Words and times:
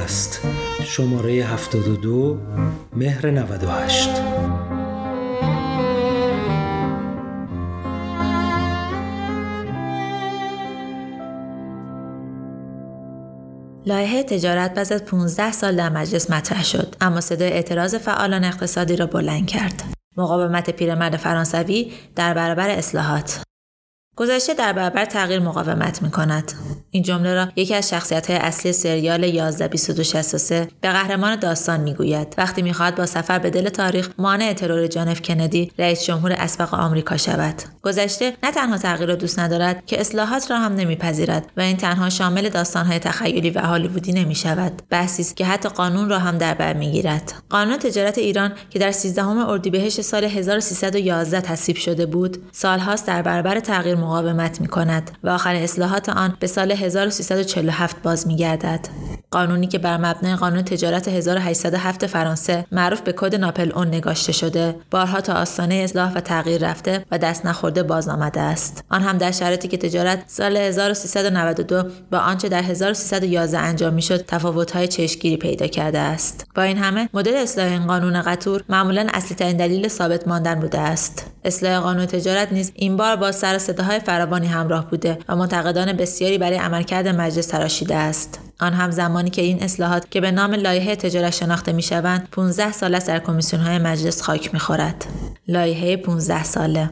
پادکست 0.00 0.40
شماره 0.84 1.32
72 1.32 2.38
مهر 2.96 3.30
98 3.30 4.08
لایحه 13.86 14.22
تجارت 14.22 14.74
پس 14.74 14.92
از 14.92 15.04
15 15.04 15.52
سال 15.52 15.76
در 15.76 15.88
مجلس 15.88 16.30
مطرح 16.30 16.64
شد 16.64 16.94
اما 17.00 17.20
صدای 17.20 17.52
اعتراض 17.52 17.94
فعالان 17.94 18.44
اقتصادی 18.44 18.96
را 18.96 19.06
بلند 19.06 19.46
کرد. 19.46 19.82
مقاومت 20.16 20.70
پیرمرد 20.70 21.16
فرانسوی 21.16 21.92
در 22.16 22.34
برابر 22.34 22.70
اصلاحات. 22.70 23.42
گذشته 24.20 24.54
در 24.54 24.72
برابر 24.72 25.04
تغییر 25.04 25.40
مقاومت 25.40 26.02
می 26.02 26.10
کند. 26.10 26.52
این 26.90 27.02
جمله 27.02 27.34
را 27.34 27.48
یکی 27.56 27.74
از 27.74 27.88
شخصیت 27.88 28.30
های 28.30 28.38
اصلی 28.38 28.72
سریال 28.72 29.24
112263 29.24 30.68
به 30.80 30.90
قهرمان 30.90 31.36
داستان 31.36 31.80
می‌گوید. 31.80 32.34
وقتی 32.38 32.62
می‌خواهد 32.62 32.96
با 32.96 33.06
سفر 33.06 33.38
به 33.38 33.50
دل 33.50 33.68
تاریخ 33.68 34.08
مانع 34.18 34.52
ترور 34.52 34.86
جانف 34.86 35.22
کندی 35.22 35.72
رئیس 35.78 36.04
جمهور 36.04 36.32
اسبق 36.32 36.74
آمریکا 36.74 37.16
شود. 37.16 37.54
گذشته 37.82 38.32
نه 38.42 38.52
تنها 38.52 38.78
تغییر 38.78 39.08
را 39.08 39.14
دوست 39.14 39.38
ندارد 39.38 39.86
که 39.86 40.00
اصلاحات 40.00 40.50
را 40.50 40.58
هم 40.58 40.74
نمیپذیرد 40.74 41.46
و 41.56 41.60
این 41.60 41.76
تنها 41.76 42.10
شامل 42.10 42.48
داستانهای 42.48 42.98
تخیلی 42.98 43.50
و 43.50 43.60
هالیوودی 43.60 44.12
نمی 44.12 44.34
شود 44.34 44.82
بحثی 44.90 45.22
است 45.22 45.36
که 45.36 45.44
حتی 45.44 45.68
قانون 45.68 46.08
را 46.08 46.18
هم 46.18 46.38
در 46.38 46.54
بر 46.54 46.72
می‌گیرد. 46.72 47.32
قانون 47.50 47.76
تجارت 47.76 48.18
ایران 48.18 48.52
که 48.70 48.78
در 48.78 48.90
13 48.90 49.26
اردیبهشت 49.26 50.00
سال 50.00 50.24
1311 50.24 51.40
تصویب 51.40 51.76
شده 51.76 52.06
بود 52.06 52.48
سالهاست 52.52 53.06
در 53.06 53.22
برابر 53.22 53.60
تغییر 53.60 53.96
مقاومت 54.10 54.60
می 54.60 54.66
کند 54.66 55.10
و 55.24 55.28
آخرین 55.28 55.62
اصلاحات 55.62 56.08
آن 56.08 56.36
به 56.40 56.46
سال 56.46 56.72
1347 56.72 58.02
باز 58.02 58.26
می 58.26 58.36
گردد. 58.36 58.80
قانونی 59.30 59.66
که 59.66 59.78
بر 59.78 59.96
مبنای 59.96 60.36
قانون 60.36 60.62
تجارت 60.62 61.08
1807 61.08 62.06
فرانسه 62.06 62.66
معروف 62.72 63.00
به 63.00 63.12
کد 63.12 63.34
ناپل 63.34 63.72
اون 63.74 63.88
نگاشته 63.88 64.32
شده 64.32 64.76
بارها 64.90 65.20
تا 65.20 65.32
آستانه 65.34 65.74
اصلاح 65.74 66.12
و 66.12 66.20
تغییر 66.20 66.68
رفته 66.68 67.04
و 67.10 67.18
دست 67.18 67.46
نخورده 67.46 67.82
باز 67.82 68.08
آمده 68.08 68.40
است. 68.40 68.84
آن 68.90 69.02
هم 69.02 69.18
در 69.18 69.30
شرایطی 69.30 69.68
که 69.68 69.76
تجارت 69.76 70.22
سال 70.26 70.56
1392 70.56 71.84
با 72.10 72.18
آنچه 72.18 72.48
در 72.48 72.62
1311 72.62 73.58
انجام 73.58 73.94
می‌شد 73.94 74.26
تفاوت‌های 74.26 74.88
چشمگیری 74.88 75.36
پیدا 75.36 75.66
کرده 75.66 75.98
است. 75.98 76.46
با 76.54 76.62
این 76.62 76.78
همه 76.78 77.08
مدل 77.14 77.36
اصلاح 77.36 77.66
این 77.66 77.86
قانون 77.86 78.22
قطور 78.22 78.64
معمولا 78.68 79.06
اصلی 79.14 79.36
ترین 79.36 79.56
دلیل 79.56 79.88
ثابت 79.88 80.28
ماندن 80.28 80.60
بوده 80.60 80.78
است. 80.78 81.26
اصلاح 81.44 81.80
قانون 81.80 82.06
تجارت 82.06 82.52
نیز 82.52 82.72
این 82.74 82.96
بار 82.96 83.16
با 83.16 83.32
سر 83.32 83.58
صداهای 83.58 83.99
فراوانی 84.04 84.46
همراه 84.46 84.90
بوده 84.90 85.18
و 85.28 85.36
منتقدان 85.36 85.92
بسیاری 85.92 86.38
برای 86.38 86.56
عملکرد 86.56 87.08
مجلس 87.08 87.46
تراشیده 87.46 87.96
است 87.96 88.40
آن 88.60 88.72
هم 88.72 88.90
زمانی 88.90 89.30
که 89.30 89.42
این 89.42 89.62
اصلاحات 89.62 90.10
که 90.10 90.20
به 90.20 90.30
نام 90.30 90.54
لایحه 90.54 90.96
تجارت 90.96 91.32
شناخته 91.32 91.72
می 91.72 91.82
شوند 91.82 92.28
15 92.32 92.72
سال 92.72 92.94
است 92.94 93.08
در 93.08 93.18
کمیسیون 93.18 93.62
های 93.62 93.78
مجلس 93.78 94.22
خاک 94.22 94.54
می 94.54 94.60
خورد. 94.60 95.06
لایحه 95.48 95.96
15 95.96 96.44
ساله 96.44 96.90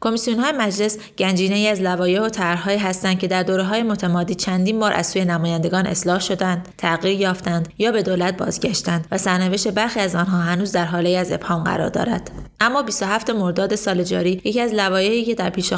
کمیسیون 0.00 0.38
های 0.38 0.52
مجلس 0.52 0.98
گنجینه 1.18 1.54
ای 1.54 1.68
از 1.68 1.80
لوایح 1.80 2.20
و 2.20 2.28
طرحهایی 2.28 2.78
هستند 2.78 3.18
که 3.18 3.26
در 3.26 3.42
دوره 3.42 3.62
های 3.62 3.82
متمادی 3.82 4.34
چندین 4.34 4.78
بار 4.78 4.92
از 4.92 5.06
سوی 5.06 5.24
نمایندگان 5.24 5.86
اصلاح 5.86 6.20
شدند 6.20 6.68
تغییر 6.78 7.20
یافتند 7.20 7.68
یا 7.78 7.92
به 7.92 8.02
دولت 8.02 8.36
بازگشتند 8.36 9.06
و 9.10 9.18
سرنوشت 9.18 9.68
برخی 9.68 10.00
از 10.00 10.14
آنها 10.14 10.38
هنوز 10.38 10.72
در 10.72 10.84
حاله 10.84 11.10
از 11.10 11.32
ابهام 11.32 11.64
قرار 11.64 11.88
دارد. 11.88 12.30
اما 12.60 12.82
27 12.82 13.30
مرداد 13.30 13.74
سال 13.74 14.02
جاری 14.02 14.30
یکی 14.44 14.60
از 14.60 14.74
لوایحی 14.74 15.24
که 15.24 15.34
در 15.34 15.50
پیش 15.50 15.72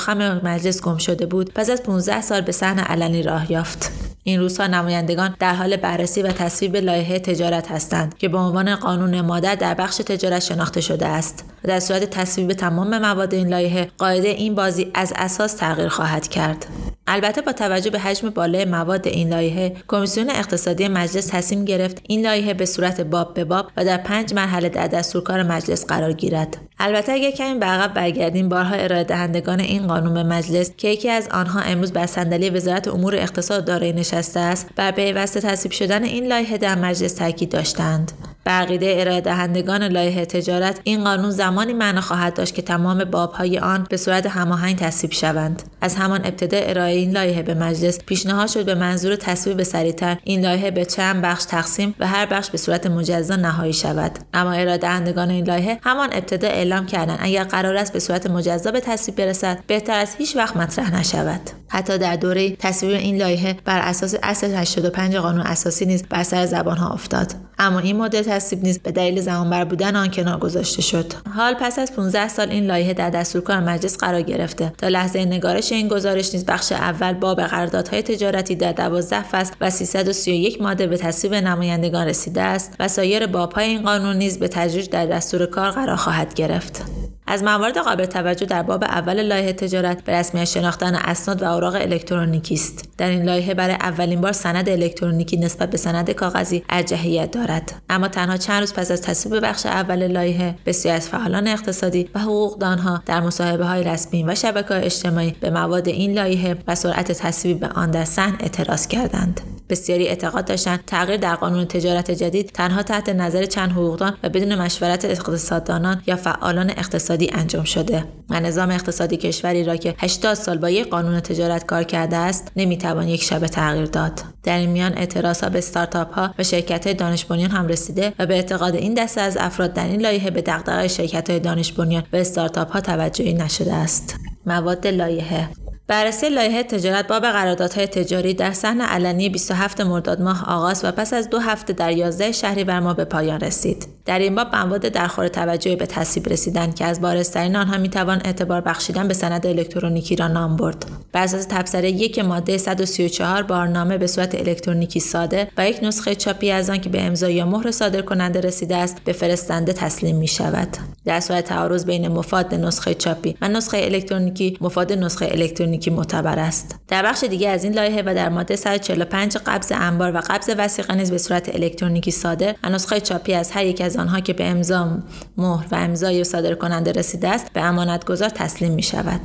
مجلس 0.44 0.82
گم 0.82 0.96
شده 0.96 1.26
بود 1.26 1.54
پس 1.54 1.70
از 1.70 1.82
15 1.82 2.20
سال 2.20 2.40
به 2.40 2.52
صحن 2.52 2.78
علنی 2.78 3.22
راه 3.22 3.52
یافت. 3.52 4.07
این 4.22 4.40
روزها 4.40 4.66
نمایندگان 4.66 5.36
در 5.38 5.54
حال 5.54 5.76
بررسی 5.76 6.22
و 6.22 6.28
تصویب 6.28 6.76
لایحه 6.76 7.18
تجارت 7.18 7.70
هستند 7.70 8.18
که 8.18 8.28
به 8.28 8.38
عنوان 8.38 8.76
قانون 8.76 9.20
مادر 9.20 9.54
در 9.54 9.74
بخش 9.74 9.96
تجارت 9.96 10.42
شناخته 10.42 10.80
شده 10.80 11.06
است. 11.06 11.44
و 11.64 11.68
در 11.68 11.80
صورت 11.80 12.04
تصویب 12.10 12.52
تمام 12.52 12.98
مواد 12.98 13.34
این 13.34 13.48
لایحه 13.48 13.90
قاعده 13.98 14.28
این 14.28 14.54
بازی 14.54 14.90
از 14.94 15.12
اساس 15.16 15.54
تغییر 15.54 15.88
خواهد 15.88 16.28
کرد. 16.28 16.66
البته 17.06 17.40
با 17.40 17.52
توجه 17.52 17.90
به 17.90 17.98
حجم 17.98 18.30
بالای 18.30 18.64
مواد 18.64 19.06
این 19.06 19.28
لایحه 19.28 19.76
کمیسیون 19.88 20.30
اقتصادی 20.30 20.88
مجلس 20.88 21.26
تصمیم 21.26 21.64
گرفت 21.64 22.02
این 22.08 22.22
لایحه 22.22 22.54
به 22.54 22.66
صورت 22.66 23.00
باب 23.00 23.34
به 23.34 23.44
باب 23.44 23.70
و 23.76 23.84
در 23.84 23.96
پنج 23.96 24.34
مرحله 24.34 24.68
در 24.68 24.86
دستورکار 24.86 25.42
مجلس 25.42 25.86
قرار 25.86 26.12
گیرد. 26.12 26.67
البته 26.80 27.12
اگر 27.12 27.30
کمی 27.30 27.58
به 27.58 27.66
عقب 27.66 27.94
برگردیم 27.94 28.48
بارها 28.48 28.74
ارائه 28.74 29.04
دهندگان 29.04 29.60
این 29.60 29.86
قانون 29.86 30.14
به 30.14 30.22
مجلس 30.22 30.72
که 30.76 30.88
یکی 30.88 31.10
از 31.10 31.28
آنها 31.28 31.60
امروز 31.60 31.92
بر 31.92 32.06
صندلی 32.06 32.50
وزارت 32.50 32.88
امور 32.88 33.14
اقتصاد 33.14 33.64
دارای 33.64 33.92
نشسته 33.92 34.40
است 34.40 34.68
بر 34.76 34.90
پیوسته 34.90 35.40
تصویب 35.40 35.72
شدن 35.72 36.04
این 36.04 36.26
لایحه 36.26 36.58
در 36.58 36.74
مجلس 36.74 37.14
تاکید 37.14 37.48
داشتند. 37.48 38.12
بقیده 38.48 38.94
ارائه 38.98 39.20
دهندگان 39.20 39.82
لایحه 39.82 40.24
تجارت 40.24 40.80
این 40.84 41.04
قانون 41.04 41.30
زمانی 41.30 41.72
معنا 41.72 42.00
خواهد 42.00 42.34
داشت 42.34 42.54
که 42.54 42.62
تمام 42.62 43.04
بابهای 43.04 43.58
آن 43.58 43.86
به 43.90 43.96
صورت 43.96 44.26
هماهنگ 44.26 44.76
تصویب 44.78 45.12
شوند. 45.12 45.62
از 45.80 45.96
همان 45.96 46.20
ابتدا 46.24 46.58
ارائه 46.58 46.96
این 46.96 47.10
لایحه 47.10 47.42
به 47.42 47.54
مجلس 47.54 47.98
پیشنهاد 48.06 48.48
شد 48.48 48.64
به 48.64 48.74
منظور 48.74 49.16
تصویب 49.16 49.62
سریعتر 49.62 50.16
این 50.24 50.40
لایحه 50.40 50.70
به 50.70 50.84
چند 50.84 51.22
بخش 51.22 51.44
تقسیم 51.44 51.94
و 51.98 52.06
هر 52.06 52.26
بخش 52.26 52.50
به 52.50 52.58
صورت 52.58 52.86
مجزا 52.86 53.36
نهایی 53.36 53.72
شود. 53.72 54.18
اما 54.34 54.52
ارائه 54.52 54.78
دهندگان 54.78 55.30
این 55.30 55.46
لایحه 55.46 55.78
همان 55.82 56.08
ابتدا 56.12 56.48
اعلام 56.48 56.86
کردند 56.86 57.18
اگر 57.22 57.44
قرار 57.44 57.76
است 57.76 57.92
به 57.92 58.00
صورت 58.00 58.30
مجزا 58.30 58.70
به 58.70 58.80
تصویب 58.80 59.18
برسد 59.18 59.58
بهتر 59.66 59.98
از 59.98 60.14
هیچ 60.18 60.36
وقت 60.36 60.56
مطرح 60.56 60.94
نشود. 60.94 61.40
حتی 61.68 61.98
در 61.98 62.16
دوره 62.16 62.56
تصویب 62.56 62.92
این 62.92 63.16
لایحه 63.16 63.56
بر 63.64 63.78
اساس 63.78 64.14
اصل 64.22 64.54
85 64.54 65.16
قانون 65.16 65.40
اساسی 65.46 65.86
نیز 65.86 66.02
بر 66.02 66.22
سر 66.22 66.46
زبانها 66.46 66.90
افتاد. 66.90 67.34
اما 67.58 67.78
این 67.78 67.96
مدل 67.96 68.22
تصویب 68.38 68.64
نیز 68.64 68.78
به 68.78 68.92
دلیل 68.92 69.20
زمانبر 69.20 69.64
بودن 69.64 69.96
آن 69.96 70.10
کنار 70.10 70.38
گذاشته 70.38 70.82
شد. 70.82 71.12
حال 71.36 71.54
پس 71.54 71.78
از 71.78 71.92
15 71.92 72.28
سال 72.28 72.50
این 72.50 72.66
لایحه 72.66 72.94
در 72.94 73.10
دستورکار 73.10 73.60
مجلس 73.60 73.96
قرار 73.96 74.22
گرفته. 74.22 74.72
تا 74.78 74.88
لحظه 74.88 75.24
نگارش 75.24 75.72
این 75.72 75.88
گزارش 75.88 76.34
نیز 76.34 76.46
بخش 76.46 76.72
اول 76.72 77.12
باب 77.12 77.40
قراردادهای 77.40 78.02
تجارتی 78.02 78.54
در 78.54 78.72
12 78.72 79.22
فصل 79.22 79.54
و 79.60 79.70
331 79.70 80.62
ماده 80.62 80.86
به 80.86 80.96
تصویب 80.96 81.34
نمایندگان 81.34 82.06
رسیده 82.06 82.42
است 82.42 82.74
و 82.80 82.88
سایر 82.88 83.26
بابهای 83.26 83.68
این 83.68 83.82
قانون 83.82 84.16
نیز 84.16 84.38
به 84.38 84.48
تدریج 84.48 84.88
در 84.88 85.06
دستور 85.06 85.46
کار 85.46 85.70
قرار 85.70 85.96
خواهد 85.96 86.34
گرفت. 86.34 86.97
از 87.30 87.42
موارد 87.42 87.78
قابل 87.78 88.04
توجه 88.04 88.46
در 88.46 88.62
باب 88.62 88.84
اول 88.84 89.22
لایحه 89.22 89.52
تجارت 89.52 90.04
به 90.04 90.12
رسمیت 90.12 90.44
شناختن 90.44 90.94
اسناد 90.94 91.42
و 91.42 91.44
اوراق 91.44 91.74
الکترونیکی 91.74 92.54
است. 92.54 92.88
در 92.98 93.08
این 93.08 93.22
لایحه 93.22 93.54
برای 93.54 93.74
اولین 93.74 94.20
بار 94.20 94.32
سند 94.32 94.68
الکترونیکی 94.68 95.36
نسبت 95.36 95.70
به 95.70 95.76
سند 95.76 96.10
کاغذی 96.10 96.64
ارجحیت 96.70 97.30
دارد. 97.30 97.74
اما 97.90 98.08
تنها 98.08 98.36
چند 98.36 98.60
روز 98.60 98.74
پس 98.74 98.90
از 98.90 99.02
تصویب 99.02 99.44
بخش 99.44 99.66
اول 99.66 100.06
لایحه 100.06 100.54
بسیاری 100.66 100.96
از 100.96 101.08
فعالان 101.08 101.48
اقتصادی 101.48 102.10
و 102.14 102.18
حقوقدانها 102.18 103.02
در 103.06 103.20
مصاحبه 103.20 103.64
های 103.64 103.84
رسمی 103.84 104.24
و 104.24 104.34
شبکه 104.34 104.84
اجتماعی 104.84 105.36
به 105.40 105.50
مواد 105.50 105.88
این 105.88 106.12
لایحه 106.12 106.56
و 106.66 106.74
سرعت 106.74 107.12
تصویب 107.12 107.64
آن 107.64 107.90
در 107.90 108.04
صحن 108.04 108.36
اعتراض 108.40 108.86
کردند. 108.86 109.40
بسیاری 109.70 110.08
اعتقاد 110.08 110.44
داشتند 110.44 110.84
تغییر 110.86 111.20
در 111.20 111.34
قانون 111.34 111.64
تجارت 111.64 112.10
جدید 112.10 112.50
تنها 112.50 112.82
تحت 112.82 113.08
نظر 113.08 113.44
چند 113.44 113.72
حقوقدان 113.72 114.16
و 114.22 114.28
بدون 114.28 114.54
مشورت 114.54 115.04
اقتصاددانان 115.04 116.02
یا 116.06 116.16
فعالان 116.16 116.70
اقتصادی 116.70 117.17
انجام 117.32 117.64
شده. 117.64 118.04
و 118.30 118.40
نظام 118.40 118.70
اقتصادی 118.70 119.16
کشوری 119.16 119.64
را 119.64 119.76
که 119.76 119.94
80 119.98 120.34
سال 120.34 120.58
با 120.58 120.70
یک 120.70 120.88
قانون 120.88 121.20
تجارت 121.20 121.66
کار 121.66 121.82
کرده 121.82 122.16
است 122.16 122.52
نمی‌توان 122.56 123.08
یک 123.08 123.22
شب 123.22 123.46
تغییر 123.46 123.86
داد. 123.86 124.20
در 124.42 124.58
این 124.58 124.70
میان 124.70 124.98
اعتراضها 124.98 125.48
به 125.50 125.58
استارتاپ 125.58 126.14
ها 126.14 126.34
و 126.38 126.44
شرکت 126.44 126.86
های 126.86 126.94
دانش 126.94 127.26
هم 127.30 127.66
رسیده 127.66 128.12
و 128.18 128.26
به 128.26 128.34
اعتقاد 128.34 128.74
این 128.74 128.94
دسته 128.94 129.20
از 129.20 129.36
افراد 129.40 129.72
در 129.72 129.86
این 129.86 130.00
لایحه 130.00 130.30
به 130.30 130.42
دغدغه 130.42 130.88
شرکت 130.88 131.30
های 131.30 131.40
دانش 131.40 131.72
بنیان 131.72 132.02
و 132.12 132.16
استارتاپ 132.16 132.72
ها 132.72 132.80
توجهی 132.80 133.34
نشده 133.34 133.74
است. 133.74 134.16
مواد 134.46 134.86
لایحه 134.86 135.48
بررسی 135.88 136.28
لایحه 136.28 136.62
تجارت 136.62 137.08
باب 137.08 137.22
قراردادهای 137.22 137.86
تجاری 137.86 138.34
در 138.34 138.52
صحن 138.52 138.80
علنی 138.80 139.28
27 139.28 139.80
مرداد 139.80 140.22
ماه 140.22 140.44
آغاز 140.48 140.84
و 140.84 140.92
پس 140.92 141.12
از 141.12 141.30
دو 141.30 141.38
هفته 141.38 141.72
در 141.72 141.92
11 141.92 142.32
شهریور 142.32 142.80
ماه 142.80 142.96
به 142.96 143.04
پایان 143.04 143.40
رسید. 143.40 143.86
در 144.08 144.18
این 144.18 144.34
باب 144.34 144.56
مواد 144.56 144.80
درخور 144.80 145.28
توجهی 145.28 145.76
به 145.76 145.86
تصویب 145.86 146.28
رسیدند 146.28 146.74
که 146.74 146.84
از 146.84 147.00
بارزترین 147.00 147.56
آنها 147.56 147.78
می‌توان 147.78 148.20
اعتبار 148.24 148.60
بخشیدن 148.60 149.08
به 149.08 149.14
سند 149.14 149.46
الکترونیکی 149.46 150.16
را 150.16 150.28
نام 150.28 150.56
برد. 150.56 150.86
بر 151.12 151.22
اساس 151.22 151.46
تبصره 151.50 151.90
یک 151.90 152.18
ماده 152.18 152.58
134 152.58 153.42
بارنامه 153.42 153.98
به 153.98 154.06
صورت 154.06 154.34
الکترونیکی 154.34 155.00
ساده 155.00 155.48
و 155.56 155.68
یک 155.68 155.78
نسخه 155.82 156.14
چاپی 156.14 156.50
از 156.50 156.70
آن 156.70 156.80
که 156.80 156.88
به 156.88 157.02
امضا 157.02 157.30
یا 157.30 157.46
مهر 157.46 157.70
صادر 157.70 158.02
کننده 158.02 158.40
رسیده 158.40 158.76
است 158.76 158.96
به 159.04 159.12
فرستنده 159.12 159.72
تسلیم 159.72 160.16
می 160.16 160.28
شود. 160.28 160.68
در 161.04 161.20
صورت 161.20 161.44
تعارض 161.44 161.84
بین 161.84 162.08
مفاد 162.08 162.54
نسخه 162.54 162.94
چاپی 162.94 163.36
و 163.40 163.48
نسخه 163.48 163.78
الکترونیکی 163.78 164.58
مفاد 164.60 164.92
نسخه 164.92 165.28
الکترونیکی 165.32 165.90
معتبر 165.90 166.38
است 166.38 166.76
در 166.88 167.02
بخش 167.02 167.24
دیگه 167.24 167.48
از 167.48 167.64
این 167.64 167.72
لایحه 167.72 168.02
و 168.06 168.14
در 168.14 168.28
ماده 168.28 168.56
145 168.56 169.36
قبض 169.36 169.72
انبار 169.74 170.16
و 170.16 170.20
قبض 170.20 170.50
وسیقه 170.58 170.94
نیز 170.94 171.10
به 171.10 171.18
صورت 171.18 171.54
الکترونیکی 171.54 172.10
ساده 172.10 172.54
و 172.64 172.68
نسخه 172.68 173.00
چاپی 173.00 173.34
از 173.34 173.50
هر 173.50 173.66
یک 173.66 173.80
از 173.80 173.97
آنها 173.98 174.20
که 174.20 174.32
به 174.32 174.44
امضا 174.44 174.98
مهر 175.36 175.66
و 175.72 175.74
امضای 175.74 176.24
صادر 176.24 176.54
کننده 176.54 176.92
رسیده 176.92 177.28
است 177.28 177.52
به 177.52 177.60
امانتگذار 177.60 178.28
تسلیم 178.28 178.72
می 178.72 178.82
شود 178.82 179.20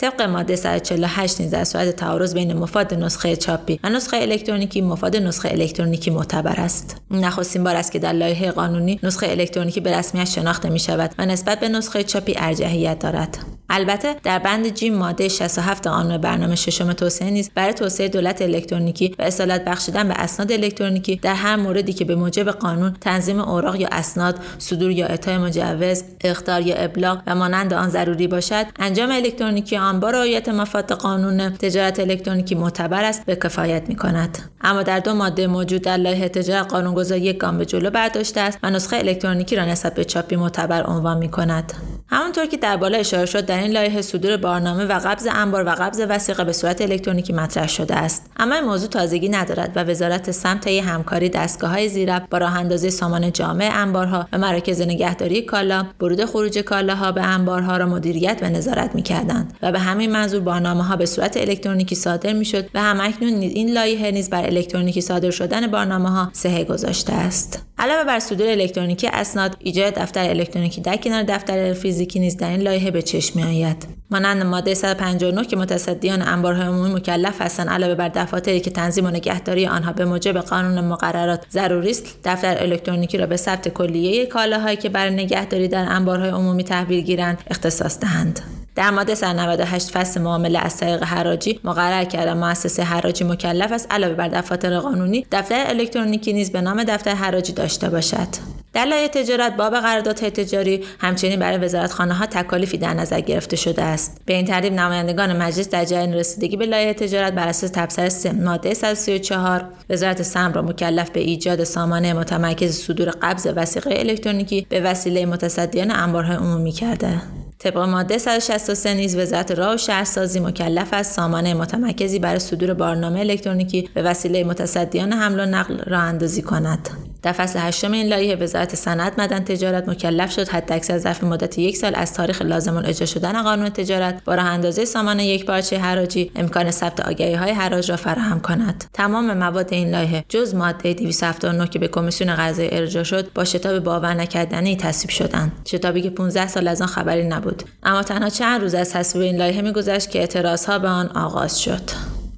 طبق 0.00 0.22
ماده 0.22 0.56
148 0.56 1.40
نیز 1.40 1.50
در 1.50 1.64
صورت 1.64 1.88
تعارض 1.96 2.34
بین 2.34 2.52
مفاد 2.52 2.94
نسخه 2.94 3.36
چاپی 3.36 3.80
و 3.84 3.88
نسخه 3.88 4.16
الکترونیکی 4.16 4.80
مفاد 4.80 5.16
نسخه 5.16 5.48
الکترونیکی 5.48 6.10
معتبر 6.10 6.60
است. 6.60 6.96
نخستین 7.10 7.64
بار 7.64 7.76
است 7.76 7.92
که 7.92 7.98
در 7.98 8.12
لایحه 8.12 8.50
قانونی 8.50 9.00
نسخه 9.02 9.26
الکترونیکی 9.30 9.80
به 9.80 9.98
رسمیت 9.98 10.24
شناخته 10.24 10.68
می 10.68 10.78
شود 10.78 11.14
و 11.18 11.26
نسبت 11.26 11.60
به 11.60 11.68
نسخه 11.68 12.04
چاپی 12.04 12.34
ارجحیت 12.36 12.98
دارد. 12.98 13.38
البته 13.70 14.16
در 14.22 14.38
بند 14.38 14.74
جیم 14.74 14.94
ماده 14.94 15.28
67 15.28 15.86
قانون 15.86 16.18
برنامه 16.18 16.54
ششم 16.54 16.92
توسعه 16.92 17.30
نیز 17.30 17.50
برای 17.54 17.74
توسعه 17.74 18.08
دولت 18.08 18.42
الکترونیکی 18.42 19.14
و 19.18 19.22
اصالت 19.22 19.64
بخشیدن 19.64 20.08
به 20.08 20.14
اسناد 20.14 20.52
الکترونیکی 20.52 21.16
در 21.16 21.34
هر 21.34 21.56
موردی 21.56 21.92
که 21.92 22.04
به 22.04 22.14
موجب 22.14 22.50
قانون 22.50 22.96
تنظیم 23.00 23.40
اوراق 23.40 23.76
یا 23.76 23.88
اسناد 23.92 24.38
صدور 24.58 24.90
یا 24.90 25.06
اعطای 25.06 25.38
مجوز 25.38 26.04
اختار 26.24 26.60
یا 26.60 26.76
ابلاغ 26.76 27.22
و 27.26 27.34
مانند 27.34 27.74
آن 27.74 27.88
ضروری 27.88 28.26
باشد 28.26 28.66
انجام 28.78 29.10
الکترونیکی 29.10 29.76
آن 29.76 30.00
با 30.00 30.10
رعایت 30.10 30.48
مفاد 30.48 30.92
قانون 30.92 31.50
تجارت 31.50 32.00
الکترونیکی 32.00 32.54
معتبر 32.54 33.04
است 33.04 33.26
به 33.26 33.36
کفایت 33.36 33.88
می 33.88 33.96
کند 33.96 34.38
اما 34.60 34.82
در 34.82 34.98
دو 34.98 35.14
ماده 35.14 35.46
موجود 35.46 35.82
در 35.82 35.96
لایحه 35.96 36.28
تجارت 36.28 36.66
قانونگذاری 36.70 37.20
یک 37.20 37.38
گام 37.38 37.58
به 37.58 37.66
جلو 37.66 37.90
برداشته 37.90 38.40
است 38.40 38.58
و 38.62 38.70
نسخه 38.70 38.96
الکترونیکی 38.96 39.56
را 39.56 39.64
نسبت 39.64 39.94
به 39.94 40.04
چاپی 40.04 40.36
معتبر 40.36 40.82
عنوان 40.86 41.18
می 41.18 41.28
کند 41.28 41.72
همانطور 42.12 42.46
که 42.46 42.56
در 42.56 42.76
بالا 42.76 42.98
اشاره 42.98 43.26
شد 43.26 43.46
در 43.46 43.58
این 43.58 43.72
لایحه 43.72 44.02
صدور 44.02 44.36
بارنامه 44.36 44.84
و 44.84 45.00
قبض 45.04 45.28
انبار 45.30 45.66
و 45.66 45.70
قبض 45.70 46.02
وسیقه 46.08 46.44
به 46.44 46.52
صورت 46.52 46.82
الکترونیکی 46.82 47.32
مطرح 47.32 47.68
شده 47.68 47.94
است. 47.94 48.30
اما 48.36 48.54
این 48.54 48.64
موضوع 48.64 48.88
تازگی 48.88 49.28
ندارد 49.28 49.72
و 49.76 49.84
وزارت 49.84 50.30
سمت 50.30 50.66
همکاری 50.66 51.28
دستگاه 51.28 51.70
های 51.70 51.88
زیرب 51.88 52.26
با 52.30 52.38
راه 52.38 52.56
اندازی 52.56 52.90
سامان 52.90 53.32
جامع 53.32 53.70
انبارها 53.72 54.28
و 54.32 54.38
مراکز 54.38 54.80
نگهداری 54.80 55.42
کالا 55.42 55.86
ورود 56.00 56.24
خروج 56.24 56.58
کالاها 56.58 57.12
به 57.12 57.22
انبارها 57.22 57.76
را 57.76 57.86
مدیریت 57.86 58.38
و 58.42 58.48
نظارت 58.48 58.94
می‌کردند 58.94 59.54
و 59.62 59.72
به 59.72 59.78
همین 59.78 60.12
منظور 60.12 60.40
بارنامه 60.40 60.84
ها 60.84 60.96
به 60.96 61.06
صورت 61.06 61.36
الکترونیکی 61.36 61.94
صادر 61.94 62.32
می‌شد 62.32 62.68
و 62.74 62.82
همکنون 62.82 63.40
این 63.40 63.72
لایحه 63.72 64.10
نیز 64.10 64.30
بر 64.30 64.46
الکترونیکی 64.46 65.00
صادر 65.00 65.30
شدن 65.30 65.66
بارنامه 65.66 66.10
ها 66.10 66.32
گذاشته 66.68 67.12
است. 67.12 67.69
علاوه 67.80 68.04
بر 68.04 68.18
صدور 68.18 68.48
الکترونیکی 68.48 69.08
اسناد 69.08 69.56
ایجاد 69.58 69.94
دفتر 69.94 70.28
الکترونیکی 70.28 70.80
در 70.80 70.96
کنار 70.96 71.22
دفتر 71.22 71.72
فیزیکی 71.72 72.20
نیز 72.20 72.36
در 72.36 72.50
این 72.50 72.60
لایحه 72.60 72.90
به 72.90 73.02
چشم 73.02 73.38
میآید. 73.38 73.86
مانند 74.10 74.42
ماده 74.42 74.74
159 74.74 75.44
که 75.44 75.56
متصدیان 75.56 76.22
انبارهای 76.22 76.66
عمومی 76.66 76.94
مکلف 76.94 77.42
هستند 77.42 77.68
علاوه 77.68 77.94
بر 77.94 78.08
دفاتری 78.08 78.60
که 78.60 78.70
تنظیم 78.70 79.06
و 79.06 79.10
نگهداری 79.10 79.66
آنها 79.66 79.92
به 79.92 80.04
موجب 80.04 80.38
قانون 80.38 80.84
مقررات 80.84 81.46
ضروری 81.50 81.90
است 81.90 82.18
دفتر 82.24 82.62
الکترونیکی 82.62 83.18
را 83.18 83.26
به 83.26 83.36
ثبت 83.36 83.68
کلیه 83.68 84.26
کالاهایی 84.26 84.76
که 84.76 84.88
برای 84.88 85.14
نگهداری 85.14 85.68
در 85.68 85.86
انبارهای 85.88 86.30
عمومی 86.30 86.64
تحویل 86.64 87.00
گیرند 87.00 87.38
اختصاص 87.50 87.98
دهند. 88.00 88.59
در 88.74 88.90
ماده 88.90 89.14
198 89.14 89.90
فصل 89.90 90.20
معامله 90.20 90.58
از 90.58 90.76
طریق 90.76 91.02
حراجی 91.02 91.60
مقرر 91.64 92.04
کرده 92.04 92.34
مؤسسه 92.34 92.82
حراجی 92.82 93.24
مکلف 93.24 93.72
است 93.72 93.92
علاوه 93.92 94.14
بر 94.14 94.28
دفاتر 94.28 94.78
قانونی 94.78 95.26
دفتر 95.32 95.64
الکترونیکی 95.66 96.32
نیز 96.32 96.52
به 96.52 96.60
نام 96.60 96.84
دفتر 96.84 97.14
حراجی 97.14 97.52
داشته 97.52 97.88
باشد. 97.88 98.28
در 98.72 98.84
لایه 98.84 99.08
تجارت 99.08 99.56
باب 99.56 99.74
قراردادهای 99.74 100.30
تجاری 100.30 100.84
همچنین 100.98 101.38
برای 101.38 101.58
وزارتخانه 101.58 102.14
ها 102.14 102.26
تکالیفی 102.26 102.78
در 102.78 102.94
نظر 102.94 103.20
گرفته 103.20 103.56
شده 103.56 103.82
است. 103.82 104.20
به 104.26 104.34
این 104.34 104.44
ترتیب 104.46 104.72
نمایندگان 104.72 105.36
مجلس 105.36 105.68
در 105.68 105.84
جریان 105.84 106.14
رسیدگی 106.14 106.56
به 106.56 106.66
لایه 106.66 106.94
تجارت 106.94 107.32
بر 107.32 107.48
اساس 107.48 107.70
تبصره 107.70 108.08
3 108.08 108.32
ماده 108.32 108.74
134 108.74 109.64
وزارت 109.90 110.22
سم 110.22 110.52
را 110.52 110.62
مکلف 110.62 111.10
به 111.10 111.20
ایجاد 111.20 111.64
سامانه 111.64 112.12
متمرکز 112.12 112.78
صدور 112.78 113.10
قبض 113.22 113.48
وسیقه 113.56 113.94
الکترونیکی 113.98 114.66
به 114.68 114.80
وسیله 114.80 115.26
متصدیان 115.26 115.90
انبارهای 115.90 116.36
عمومی 116.36 116.72
کرده. 116.72 117.22
طبق 117.62 117.78
ماده 117.78 118.18
163 118.18 118.94
نیز 118.94 119.16
وزارت 119.16 119.52
راه 119.52 119.74
و 119.74 119.76
شهرسازی 119.76 120.40
مکلف 120.40 120.88
است. 120.92 121.16
سامانه 121.16 121.54
متمرکزی 121.54 122.18
برای 122.18 122.38
صدور 122.38 122.74
بارنامه 122.74 123.20
الکترونیکی 123.20 123.88
به 123.94 124.02
وسیله 124.02 124.44
متصدیان 124.44 125.12
حمل 125.12 125.40
و 125.40 125.46
نقل 125.46 125.78
راه 125.78 126.02
اندازی 126.02 126.42
کند. 126.42 127.09
در 127.22 127.32
فصل 127.32 127.58
هشتم 127.58 127.92
این 127.92 128.06
لایحه 128.06 128.36
وزارت 128.36 128.74
صنعت 128.74 129.18
مدن 129.18 129.44
تجارت 129.44 129.88
مکلف 129.88 130.32
شد. 130.32 130.48
حداکثر 130.48 130.98
ظرف 130.98 131.24
مدت 131.24 131.58
یک 131.58 131.76
سال 131.76 131.94
از 131.94 132.14
تاریخ 132.14 132.42
لازم 132.42 132.76
اجرا 132.76 133.06
شدن 133.06 133.42
قانون 133.42 133.68
تجارت 133.68 134.24
با 134.24 134.34
راه 134.34 134.44
اندازی 134.44 134.86
سامان 134.86 135.20
یک 135.20 135.46
پارچه 135.46 135.78
حراجی 135.78 136.30
امکان 136.36 136.70
ثبت 136.70 137.00
آگهی 137.00 137.34
های 137.34 137.52
حراج 137.52 137.90
را 137.90 137.96
فراهم 137.96 138.40
کند. 138.40 138.84
تمام 138.92 139.34
مواد 139.34 139.72
این 139.72 139.90
لایحه 139.90 140.24
جز 140.28 140.54
ماده 140.54 140.94
279 140.94 141.66
که 141.66 141.78
به 141.78 141.88
کمیسیون 141.88 142.34
قضایی 142.34 142.68
ارجاع 142.72 143.02
شد 143.02 143.32
با 143.32 143.44
شتاب 143.44 143.78
باور 143.78 144.14
نکردنی 144.14 144.76
تصویب 144.76 145.10
شدند. 145.10 145.52
شتابی 145.68 146.02
که 146.02 146.10
15 146.10 146.46
سال 146.46 146.68
از 146.68 146.82
آن 146.82 146.88
خبری 146.88 147.24
نبود. 147.24 147.62
اما 147.82 148.02
تنها 148.02 148.28
چند 148.28 148.60
روز 148.60 148.74
از 148.74 148.90
تصویب 148.90 149.24
این 149.24 149.36
لایحه 149.36 149.62
میگذشت 149.62 150.10
که 150.10 150.18
اعتراضها 150.18 150.78
به 150.78 150.88
آن 150.88 151.08
آغاز 151.08 151.60
شد. 151.60 151.82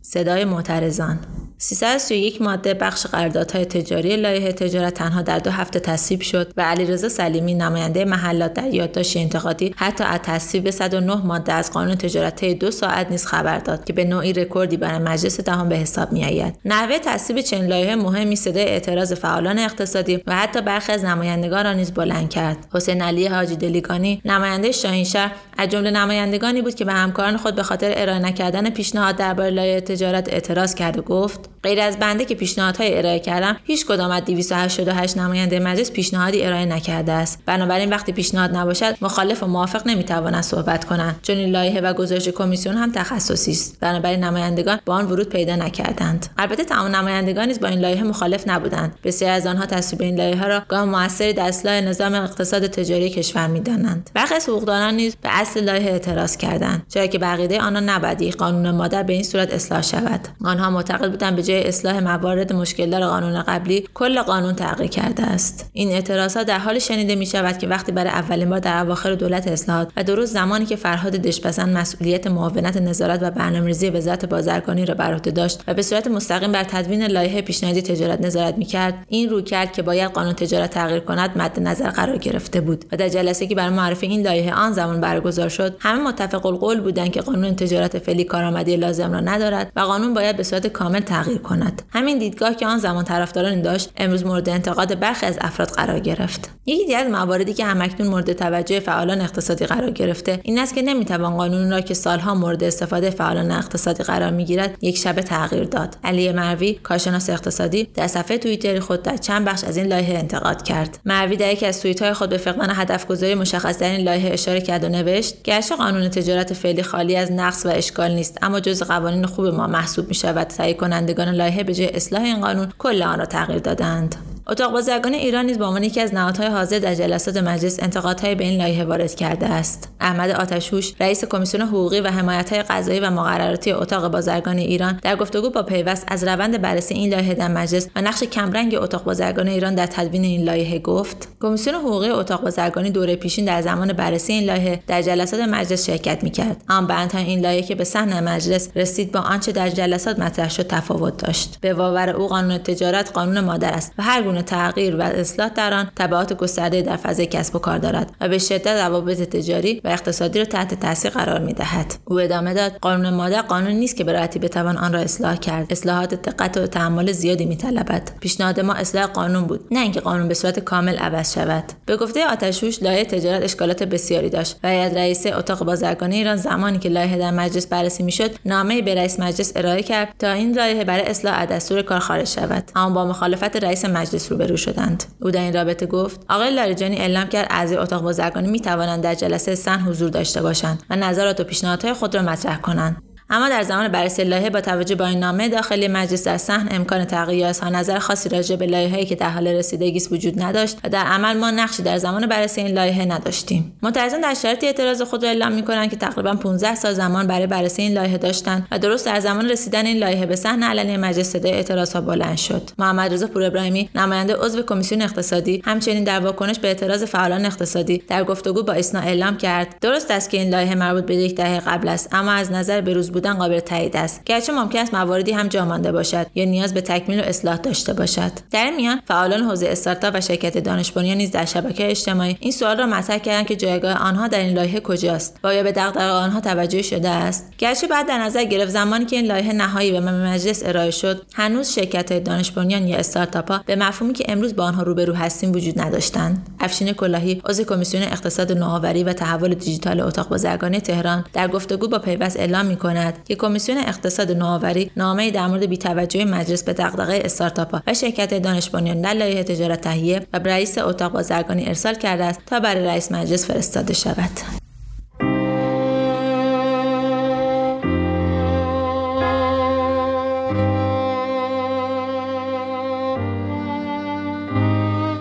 صدای 0.02 0.44
معترضان. 0.44 1.19
331 1.62 2.42
ماده 2.42 2.74
بخش 2.74 3.06
قراردادهای 3.06 3.64
تجاری 3.64 4.16
لایحه 4.16 4.52
تجارت 4.52 4.94
تنها 4.94 5.22
در 5.22 5.38
دو 5.38 5.50
هفته 5.50 5.80
تصویب 5.80 6.20
شد 6.20 6.52
و 6.56 6.62
علیرضا 6.62 7.08
سلیمی 7.08 7.54
نماینده 7.54 8.04
محلات 8.04 8.54
در 8.54 8.74
یادداشت 8.74 9.16
انتقادی 9.16 9.74
حتی 9.76 10.04
از 10.04 10.20
تصویب 10.22 10.70
109 10.70 11.14
ماده 11.14 11.52
از 11.52 11.72
قانون 11.72 11.94
تجارت 11.94 12.44
دو 12.44 12.70
ساعت 12.70 13.10
نیز 13.10 13.26
خبر 13.26 13.58
داد 13.58 13.84
که 13.84 13.92
به 13.92 14.04
نوعی 14.04 14.32
رکوردی 14.32 14.76
برای 14.76 14.98
مجلس 14.98 15.40
دهم 15.40 15.68
به 15.68 15.76
حساب 15.76 16.12
میآید. 16.12 16.54
نحوه 16.64 16.98
تصویب 16.98 17.40
چنین 17.40 17.66
لایحه 17.66 17.94
مهمی 17.94 18.36
صدای 18.36 18.64
اعتراض 18.64 19.12
فعالان 19.12 19.58
اقتصادی 19.58 20.22
و 20.26 20.36
حتی 20.36 20.60
برخی 20.60 20.92
از 20.92 21.04
نمایندگان 21.04 21.64
را 21.64 21.72
نیز 21.72 21.92
بلند 21.92 22.30
کرد. 22.30 22.56
حسین 22.74 23.02
علی 23.02 23.26
حاجی 23.26 23.56
دلیگانی 23.56 24.22
نماینده 24.24 24.72
شاهینشهر 24.72 25.32
از 25.58 25.68
جمله 25.68 25.90
نمایندگانی 25.90 26.62
بود 26.62 26.74
که 26.74 26.84
به 26.84 26.92
همکاران 26.92 27.36
خود 27.36 27.54
به 27.54 27.62
خاطر 27.62 27.92
ارائه 27.96 28.18
نکردن 28.18 28.70
پیشنهاد 28.70 29.16
درباره 29.16 29.50
لایحه 29.50 29.80
تجارت 29.80 30.32
اعتراض 30.32 30.74
کرد 30.74 30.98
و 30.98 31.02
گفت 31.02 31.51
غیر 31.62 31.80
از 31.80 31.98
بنده 31.98 32.24
که 32.24 32.34
پیشنهادهای 32.34 32.98
ارائه 32.98 33.18
کردم 33.18 33.56
هیچ 33.64 33.86
کدام 33.86 34.10
از 34.10 34.24
288 34.24 35.18
نماینده 35.18 35.60
مجلس 35.60 35.90
پیشنهادی 35.90 36.44
ارائه 36.44 36.64
نکرده 36.64 37.12
است. 37.12 37.38
بنابراین 37.46 37.90
وقتی 37.90 38.12
پیشنهاد 38.12 38.56
نباشد 38.56 38.94
مخالف 39.02 39.42
و 39.42 39.46
موافق 39.46 39.86
نمی‌توانند 39.86 40.42
صحبت 40.42 40.84
کنند. 40.84 41.20
چون 41.22 41.36
این 41.36 41.50
لایحه 41.50 41.80
و 41.80 41.92
گزارش 41.92 42.28
کمیسیون 42.28 42.76
هم 42.76 42.92
تخصصی 42.92 43.50
است. 43.50 43.76
بنابراین 43.80 44.24
نمایندگان 44.24 44.78
با 44.86 44.94
آن 44.94 45.04
ورود 45.04 45.28
پیدا 45.28 45.56
نکردند. 45.56 46.26
البته 46.38 46.64
تمام 46.64 46.96
نمایندگان 46.96 47.48
نیز 47.48 47.60
با 47.60 47.68
این 47.68 47.80
لایحه 47.80 48.02
مخالف 48.02 48.48
نبودند. 48.48 48.94
بسیاری 49.04 49.34
از 49.34 49.46
آنها 49.46 49.66
تصویب 49.66 50.02
این 50.02 50.16
لایحه 50.16 50.46
را 50.46 50.62
گام 50.68 50.88
موثری 50.88 51.32
در 51.32 51.48
اصلاح 51.48 51.80
نظام 51.80 52.14
اقتصاد 52.14 52.66
تجاری 52.66 53.10
کشور 53.10 53.46
می‌دانند. 53.46 54.10
برخی 54.14 54.34
از 54.34 54.48
حقوقدانان 54.48 54.94
نیز 54.94 55.16
به 55.22 55.28
اصل 55.32 55.64
لایحه 55.64 55.90
اعتراض 55.90 56.36
کردند 56.36 56.86
چرا 56.88 57.06
که 57.06 57.18
بقیده 57.18 57.60
آنان 57.60 57.88
نباید 57.88 58.34
قانون 58.34 58.70
مادر 58.70 59.02
به 59.02 59.12
این 59.12 59.22
صورت 59.22 59.52
اصلاح 59.52 59.82
شود. 59.82 60.28
آنها 60.44 60.70
معتقد 60.70 61.10
بودند 61.10 61.36
جای 61.52 61.68
اصلاح 61.68 62.00
موارد 62.00 62.52
مشکلدار 62.52 63.00
قانون 63.00 63.42
قبلی 63.42 63.84
کل 63.94 64.22
قانون 64.22 64.54
تغییر 64.54 64.90
کرده 64.90 65.22
است. 65.22 65.70
این 65.72 65.92
اعتراضات 65.92 66.46
در 66.46 66.58
حال 66.58 66.78
شنیده 66.78 67.14
می 67.14 67.26
شود 67.26 67.58
که 67.58 67.66
وقتی 67.66 67.92
برای 67.92 68.10
اولین 68.10 68.50
بار 68.50 68.58
در 68.58 68.82
اواخر 68.82 69.14
دولت 69.14 69.48
اصلاحات 69.48 69.92
و 69.96 70.04
درست 70.04 70.32
زمانی 70.32 70.64
که 70.64 70.76
فرهاد 70.76 71.12
دشپسند 71.12 71.76
مسئولیت 71.76 72.26
معاونت 72.26 72.76
نظارت 72.76 73.22
و 73.22 73.30
برنامه‌ریزی 73.30 73.90
وزارت 73.90 74.24
بازرگانی 74.24 74.86
را 74.86 74.94
بر 74.94 75.14
عهده 75.14 75.30
داشت 75.30 75.64
و 75.66 75.74
به 75.74 75.82
صورت 75.82 76.06
مستقیم 76.06 76.52
بر 76.52 76.64
تدوین 76.64 77.02
لایحه 77.02 77.42
پیشنهادی 77.42 77.82
تجارت 77.82 78.20
نظارت 78.20 78.58
می‌کرد 78.58 78.94
این 79.08 79.30
رو 79.30 79.40
کرد 79.40 79.72
که 79.72 79.82
باید 79.82 80.10
قانون 80.10 80.32
تجارت 80.32 80.70
تغییر 80.70 81.00
کند 81.00 81.30
مد 81.36 81.60
نظر 81.60 81.90
قرار 81.90 82.18
گرفته 82.18 82.60
بود 82.60 82.84
و 82.92 82.96
در 82.96 83.08
جلسه 83.08 83.46
که 83.46 83.54
برای 83.54 83.74
معرفی 83.74 84.06
این 84.06 84.22
لایحه 84.22 84.54
آن 84.54 84.72
زمان 84.72 85.00
برگزار 85.00 85.48
شد 85.48 85.76
همه 85.78 86.02
متفق 86.08 86.46
القول 86.46 86.80
بودند 86.80 87.10
که 87.10 87.20
قانون 87.20 87.56
تجارت 87.56 87.98
فعلی 87.98 88.24
کارآمدی 88.24 88.76
لازم 88.76 89.12
را 89.12 89.20
ندارد 89.20 89.72
و 89.76 89.80
قانون 89.80 90.14
باید 90.14 90.36
به 90.36 90.42
صورت 90.42 90.66
کامل 90.66 91.00
تغییر 91.00 91.38
کند. 91.43 91.82
همین 91.91 92.19
دیدگاه 92.19 92.56
که 92.56 92.67
آن 92.67 92.79
زمان 92.79 93.05
طرفداران 93.05 93.63
داشت 93.63 93.91
امروز 93.96 94.25
مورد 94.27 94.49
انتقاد 94.49 95.01
برخی 95.01 95.27
از 95.27 95.39
افراد 95.41 95.69
قرار 95.69 96.01
گرفت. 96.01 96.51
یکی 96.67 96.84
دیگر 96.84 96.99
از 96.99 97.11
مواردی 97.11 97.55
که 97.55 97.65
همکنون 97.65 98.08
مورد 98.08 98.32
توجه 98.32 98.81
فعالان 98.81 99.20
اقتصادی 99.20 99.67
قرار 99.67 99.91
گرفته 99.91 100.41
این 100.43 100.58
است 100.58 100.75
که 100.75 100.82
نمی‌توان 100.82 101.37
قانون 101.37 101.70
را 101.70 101.81
که 101.81 101.94
سالها 101.94 102.34
مورد 102.34 102.65
استفاده 102.65 103.11
فعالان 103.11 103.51
اقتصادی 103.51 104.05
قرار 104.05 104.31
می‌گیرد 104.31 104.77
یک 104.81 104.99
شبه 104.99 105.22
تغییر 105.22 105.65
داد. 105.65 105.96
علی 106.05 106.32
مروی 106.32 106.75
کارشناس 106.75 107.31
اقتصادی 107.31 107.89
در 107.94 108.06
صفحه 108.06 108.39
توییتری 108.39 108.81
خود 108.81 109.03
در 109.03 109.17
چند 109.17 109.44
بخش 109.44 109.65
از 109.65 109.77
این 109.77 109.87
لایحه 109.87 110.19
انتقاد 110.19 110.63
کرد. 110.63 110.99
مروی 111.05 111.37
در 111.37 111.53
یکی 111.53 111.67
از 111.67 111.82
توییت‌های 111.82 112.13
خود 112.13 112.31
به 112.31 112.37
فقدان 112.37 112.70
هدفگذاری 112.70 113.34
مشخص 113.34 113.79
در 113.79 113.91
این 113.91 114.01
لایحه 114.01 114.32
اشاره 114.32 114.61
کرد 114.61 114.84
و 114.84 114.89
نوشت 114.89 115.43
گرچه 115.43 115.77
قانون 115.77 116.08
تجارت 116.08 116.53
فعلی 116.53 116.82
خالی 116.82 117.17
از 117.17 117.32
نقص 117.32 117.67
و 117.67 117.69
اشکال 117.69 118.11
نیست 118.11 118.39
اما 118.43 118.61
جز 118.61 118.82
قوانین 118.82 119.27
خوب 119.27 119.46
ما 119.46 119.67
محسوب 119.67 120.08
می 120.08 120.15
شود 120.15 120.53
کنندگان 120.77 121.31
لایحه 121.32 121.62
به 121.62 121.74
جای 121.74 121.96
اصلاح 121.96 122.22
این 122.22 122.41
قانون 122.41 122.72
کل 122.79 123.03
آن 123.03 123.19
را 123.19 123.27
تغییر 123.27 123.58
دادند. 123.58 124.31
اتاق 124.46 124.72
بازرگانی 124.72 125.17
ایران 125.17 125.46
نیز 125.46 125.58
به 125.58 125.65
عنوان 125.65 125.82
یکی 125.82 126.01
از 126.01 126.15
نهادهای 126.15 126.49
حاضر 126.49 126.79
در 126.79 126.94
جلسات 126.94 127.37
مجلس 127.37 127.82
انتقادهای 127.82 128.34
به 128.34 128.44
این 128.44 128.61
لایحه 128.61 128.84
وارد 128.84 129.15
کرده 129.15 129.46
است. 129.46 129.89
احمد 130.01 130.31
آتشوش 130.31 130.93
رئیس 131.01 131.25
کمیسیون 131.25 131.63
حقوقی 131.63 132.01
و 132.01 132.06
حمایتهای 132.06 132.63
قضایی 132.63 133.01
و 133.01 133.11
مقرراتی 133.11 133.72
اتاق 133.72 134.08
بازرگانی 134.08 134.63
ایران 134.63 134.99
در 135.03 135.17
گفتگو 135.17 135.51
با 135.51 135.63
پیوست 135.63 136.05
از 136.08 136.25
روند 136.25 136.61
بررسی 136.61 136.94
این 136.94 137.11
لایحه 137.11 137.34
در 137.34 137.49
مجلس 137.49 137.89
و 137.96 138.01
نقش 138.03 138.22
کمرنگ 138.22 138.75
اتاق 138.75 139.05
بازرگانی 139.05 139.51
ایران 139.51 139.75
در 139.75 139.87
تدوین 139.87 140.25
این 140.25 140.44
لایحه 140.44 140.79
گفت 140.79 141.29
کمیسیون 141.41 141.77
حقوقی 141.77 142.08
اتاق 142.08 142.43
بازرگانی 142.43 142.91
دوره 142.91 143.17
پیشین 143.17 143.44
در 143.44 143.63
زمان 143.63 143.93
بررسی 143.93 144.32
این 144.32 144.44
لایحه 144.44 144.82
در 144.87 145.03
جلسات 145.03 145.41
مجلس 145.41 145.87
شرکت 145.87 146.25
می‌کرد. 146.25 146.65
آن 146.69 146.87
بندهای 146.87 147.25
این 147.25 147.41
لایحه 147.41 147.63
که 147.63 147.75
به 147.75 147.84
صحن 147.84 148.25
مجلس 148.25 148.69
رسید 148.77 149.13
با 149.13 149.20
آنچه 149.20 149.53
در 149.53 149.69
جلسات 149.69 150.19
مطرح 150.19 150.51
شد 150.51 150.67
تفاوت 150.67 151.17
داشت. 151.17 151.58
به 151.61 151.75
باور 151.75 152.11
او 152.11 152.29
قانون 152.29 152.58
تجارت 152.58 153.13
قانون 153.13 153.41
مادر 153.41 153.72
است 153.72 153.93
و 153.99 154.03
هر 154.03 154.22
گونه 154.32 154.43
تغییر 154.43 154.96
و 154.96 155.03
اصلاح 155.03 155.48
در 155.48 155.74
آن 155.74 155.91
تبعات 155.96 156.32
گسترده 156.32 156.82
در 156.82 156.96
فضای 156.96 157.27
کسب 157.27 157.56
و 157.56 157.58
کار 157.58 157.79
دارد 157.79 158.12
و 158.20 158.29
به 158.29 158.39
شدت 158.39 158.67
روابط 158.67 159.22
تجاری 159.22 159.81
و 159.84 159.89
اقتصادی 159.89 160.39
را 160.39 160.44
تحت 160.44 160.81
تاثیر 160.81 161.10
قرار 161.10 161.39
می‌دهد. 161.39 161.94
او 162.05 162.20
ادامه 162.20 162.55
داد 162.55 162.72
قانون 162.81 163.15
مادر 163.15 163.43
قانون 163.43 163.72
نیست 163.72 163.96
که 163.96 164.05
به 164.05 164.12
راحتی 164.12 164.39
بتوان 164.39 164.77
آن 164.77 164.93
را 164.93 165.01
اصلاح 165.01 165.36
کرد. 165.36 165.67
اصلاحات 165.70 166.15
دقت 166.15 166.56
و 166.56 166.67
تحمل 166.67 167.12
زیادی 167.12 167.44
میطلبد. 167.44 168.10
پیشنهاد 168.20 168.60
ما 168.60 168.74
اصلاح 168.74 169.06
قانون 169.06 169.44
بود 169.44 169.60
نه 169.70 169.81
اینکه 169.81 170.01
قانون 170.01 170.29
به 170.29 170.34
صورت 170.34 170.58
کامل 170.58 170.96
عوض 170.96 171.34
شود. 171.34 171.65
به 171.86 171.96
گفته 171.96 172.27
آتشوش 172.27 172.82
لایحه 172.82 173.05
تجارت 173.05 173.43
اشکالات 173.43 173.82
بسیاری 173.82 174.31
داشت 174.31 174.56
و 174.65 174.69
هیئت 174.69 174.94
رئیس 174.94 175.27
اتاق 175.27 175.65
بازرگانی 175.65 176.17
ایران 176.17 176.36
زمانی 176.36 176.79
که 176.79 176.89
لایحه 176.89 177.19
در 177.19 177.31
مجلس 177.31 177.67
بررسی 177.67 178.03
می‌شد 178.03 178.31
نامه 178.44 178.82
به 178.82 178.94
رئیس 178.94 179.20
مجلس 179.20 179.53
ارائه 179.56 179.82
کرد 179.82 180.15
تا 180.19 180.31
این 180.32 180.53
لایحه 180.53 180.84
برای 180.84 181.06
اصلاح 181.06 181.39
از 181.39 181.48
دستور 181.48 181.82
کار 181.82 181.98
خارج 181.98 182.29
شود. 182.29 182.70
اما 182.77 182.94
با 182.94 183.05
مخالفت 183.05 183.56
رئیس 183.56 183.84
مجلس 183.84 184.21
روبرو 184.31 184.56
شدند. 184.56 185.05
او 185.20 185.31
در 185.31 185.41
این 185.41 185.55
رابطه 185.55 185.86
گفت 185.86 186.20
آقای 186.29 186.55
لاریجانی 186.55 186.96
اعلام 186.96 187.29
کرد 187.29 187.46
اعضای 187.50 187.76
اتاق 187.76 188.02
بازرگانی 188.02 188.50
می 188.50 188.60
توانند 188.60 189.02
در 189.02 189.14
جلسه 189.14 189.55
سن 189.55 189.79
حضور 189.79 190.10
داشته 190.10 190.43
باشند 190.43 190.82
و 190.91 190.96
نظرات 190.96 191.41
و 191.41 191.44
پیشنهادهای 191.44 191.93
خود 191.93 192.14
را 192.14 192.22
مطرح 192.22 192.60
کنند. 192.60 193.02
اما 193.32 193.48
در 193.48 193.62
زمان 193.62 193.89
بررسی 193.89 194.24
لایحه 194.24 194.51
با 194.51 194.60
توجه 194.60 194.94
به 194.94 195.06
این 195.06 195.19
نامه 195.19 195.48
داخلی 195.48 195.89
مجلس 195.89 196.24
در 196.24 196.39
صحن 196.39 196.69
امکان 196.70 197.05
تغییر 197.05 197.39
یا 197.39 197.69
نظر 197.69 197.98
خاصی 197.98 198.29
راجع 198.29 198.56
به 198.56 198.67
لایحه‌ای 198.67 199.05
که 199.05 199.15
در 199.15 199.31
حال 199.31 199.48
رسیدگی 199.48 199.96
است 199.96 200.12
وجود 200.12 200.43
نداشت 200.43 200.79
و 200.84 200.89
در 200.89 201.05
عمل 201.05 201.36
ما 201.36 201.51
نقشی 201.51 201.82
در 201.82 201.98
زمان 201.98 202.27
بررسی 202.27 202.60
این 202.60 202.74
لایحه 202.74 203.05
نداشتیم. 203.05 203.72
معترضان 203.82 204.20
در 204.20 204.34
شرایطی 204.34 204.67
اعتراض 204.67 205.03
خود 205.03 205.22
را 205.22 205.29
اعلام 205.29 205.53
می‌کنند 205.53 205.91
که 205.91 205.96
تقریبا 205.96 206.34
15 206.34 206.74
سال 206.74 206.93
زمان 206.93 207.27
برای 207.27 207.46
بررسی 207.46 207.82
این 207.82 207.93
لایحه 207.93 208.19
داشتند 208.19 208.67
و 208.70 208.79
درست 208.79 209.06
در 209.06 209.20
زمان 209.20 209.48
رسیدن 209.48 209.86
این 209.86 209.96
لایحه 209.96 210.27
به 210.27 210.36
صحن 210.36 210.62
علنی 210.62 210.96
مجلس 210.96 211.32
صدای 211.32 211.53
اعتراضها 211.53 212.01
بلند 212.01 212.36
شد. 212.36 212.62
محمد 212.79 213.12
رضا 213.12 213.27
پور 213.27 213.43
ابراهیمی 213.43 213.91
نماینده 213.94 214.34
عضو 214.34 214.62
کمیسیون 214.62 215.03
اقتصادی 215.03 215.62
همچنین 215.65 216.05
در 216.05 216.20
واکنش 216.20 216.58
به 216.58 216.69
اعتراض 216.69 217.05
فعالان 217.05 217.46
اقتصادی 217.46 218.03
در 218.08 218.24
گفتگو 218.24 218.62
با 218.62 218.72
اسنا 218.72 219.01
اعلام 219.01 219.36
کرد. 219.36 219.77
درست 219.81 220.10
است 220.10 220.31
که 220.31 220.39
این 220.39 220.51
لایحه 220.51 220.74
مربوط 220.74 221.05
به 221.05 221.17
یک 221.17 221.36
دهه 221.36 221.60
قبل 221.60 221.89
است 221.89 222.15
اما 222.15 222.32
از 222.32 222.53
نظر 222.53 222.81
بروز 222.81 223.12
بودن 223.22 223.34
قابل 223.34 223.60
تایید 223.60 223.96
است. 223.96 224.24
گرچه 224.24 224.52
ممکن 224.52 224.79
است 224.79 224.94
مواردی 224.94 225.32
هم 225.32 225.48
جا 225.48 225.64
مانده 225.64 225.93
باشد 225.93 226.26
یا 226.34 226.44
نیاز 226.44 226.74
به 226.74 226.81
تکمیل 226.81 227.20
و 227.20 227.22
اصلاح 227.22 227.56
داشته 227.56 227.93
باشد. 227.93 228.32
در 228.50 228.64
این 228.64 228.76
میان 228.76 229.02
فعالان 229.08 229.43
حوزه 229.43 229.69
استارتاپ 229.69 230.14
و 230.14 230.20
شرکت 230.20 230.58
دانش 230.58 230.96
نیز 230.96 231.31
در 231.31 231.44
شبکه 231.44 231.91
اجتماعی 231.91 232.36
این 232.41 232.52
سوال 232.52 232.79
را 232.79 232.86
مطرح 232.86 233.19
کردند 233.19 233.46
که 233.46 233.56
جایگاه 233.56 233.93
آنها 233.93 234.29
در 234.29 234.38
این 234.38 234.55
لایحه 234.55 234.81
کجاست 234.81 235.38
و 235.43 235.46
آیا 235.46 235.62
به 235.62 235.72
دغدغه 235.72 236.05
آنها 236.05 236.41
توجه 236.41 236.82
شده 236.82 237.08
است. 237.08 237.52
گرچه 237.58 237.86
بعد 237.86 238.08
در 238.08 238.19
نظر 238.19 238.44
گرفت 238.44 238.70
زمانی 238.70 239.05
که 239.05 239.17
این 239.17 239.26
لایحه 239.26 239.52
نهایی 239.52 239.93
به 239.93 240.00
مجلس 240.00 240.62
ارائه 240.67 240.91
شد 240.91 241.22
هنوز 241.34 241.70
شرکت 241.70 242.12
های 242.12 242.20
دانش 242.20 242.52
یا 242.70 242.98
استارتاپ 242.98 243.50
ها 243.50 243.62
به 243.67 243.76
مفهومی 243.76 244.12
که 244.12 244.24
امروز 244.29 244.56
با 244.56 244.64
آنها 244.64 244.82
روبرو 244.82 245.14
هستیم 245.14 245.52
وجود 245.52 245.81
نداشتند. 245.81 246.46
افشین 246.60 246.93
کلاهی 246.93 247.43
عضو 247.44 247.64
کمیسیون 247.64 248.02
اقتصاد 248.02 248.52
نوآوری 248.52 249.05
و 249.05 249.12
تحول 249.12 249.55
دیجیتال 249.55 250.00
اتاق 250.00 250.29
بازرگانی 250.29 250.81
تهران 250.81 251.24
در 251.32 251.48
گفتگو 251.48 251.88
با 251.88 251.98
پیوست 251.98 252.36
اعلام 252.36 252.67
می 252.67 252.76
که 253.24 253.34
کمیسیون 253.34 253.78
اقتصاد 253.78 254.31
نوآوری 254.31 254.90
نامه‌ای 254.96 255.31
در 255.31 255.46
مورد 255.46 255.66
بی‌توجهی 255.66 256.24
مجلس 256.24 256.62
به 256.62 256.72
دغدغه 256.72 257.22
استارتاپ‌ها 257.24 257.82
و 257.86 257.94
شرکت 257.94 258.42
دانش 258.42 258.70
بنیان 258.70 259.00
در 259.00 259.12
لایحه 259.12 259.42
تجارت 259.42 259.81
تهیه 259.81 260.26
و 260.32 260.38
رئیس 260.38 260.78
اتاق 260.78 261.12
بازرگانی 261.12 261.66
ارسال 261.66 261.94
کرده 261.94 262.24
است 262.24 262.40
تا 262.46 262.60
برای 262.60 262.84
رئیس 262.84 263.12
مجلس 263.12 263.46
فرستاده 263.46 263.94
شود. 263.94 264.31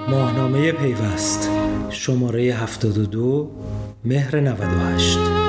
ماهنامه 0.10 0.71
پیوست 0.71 1.50
شماره 1.89 2.41
72 2.41 3.51
مهر 4.05 4.39
98 4.39 5.40